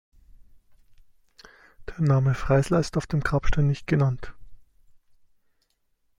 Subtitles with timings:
[1.87, 4.33] Der Name Freisler ist auf dem Grabstein nicht genannt.